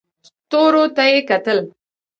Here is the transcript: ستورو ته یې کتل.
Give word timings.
ستورو 0.27 0.83
ته 0.95 1.03
یې 1.11 1.19
کتل. 1.29 1.59